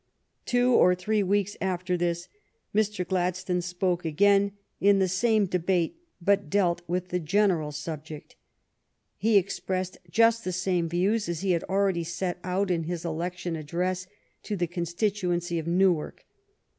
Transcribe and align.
Two 0.47 0.73
or 0.73 0.95
three 0.95 1.21
weeks 1.21 1.55
after 1.61 1.95
this 1.95 2.27
Mr. 2.73 3.07
Gladstone 3.07 3.61
spoke 3.61 4.03
again 4.03 4.53
in 4.79 4.97
the 4.97 5.05
GLADSTONE'S 5.05 5.11
FIRST 5.11 5.21
PARLIAMENT 5.21 5.51
45 5.51 5.51
same 5.51 5.59
debate, 5.85 6.01
but 6.19 6.49
dealt 6.49 6.81
with 6.87 7.09
the 7.09 7.19
general 7.19 7.71
subject. 7.71 8.35
He 9.17 9.37
expressed 9.37 9.99
just 10.09 10.43
the 10.43 10.51
same 10.53 10.89
views 10.89 11.29
as 11.29 11.41
he 11.41 11.51
had 11.51 11.63
already 11.65 12.03
set 12.03 12.39
out 12.43 12.71
in 12.71 12.85
his 12.85 13.05
election 13.05 13.55
address 13.55 14.07
to 14.41 14.55
the 14.55 14.65
constituency 14.65 15.59
of 15.59 15.67
Newark. 15.67 16.25